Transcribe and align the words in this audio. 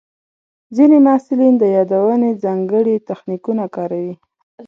ځینې 0.75 0.97
محصلین 1.07 1.53
د 1.59 1.63
یادونې 1.75 2.29
ځانګړي 2.43 2.95
تخنیکونه 3.09 3.63
کاروي. 3.75 4.13